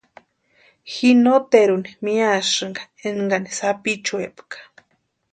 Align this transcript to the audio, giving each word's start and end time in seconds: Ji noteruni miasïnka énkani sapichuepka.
Ji 0.91 1.09
noteruni 1.25 1.89
miasïnka 2.05 2.83
énkani 3.07 3.49
sapichuepka. 3.57 4.57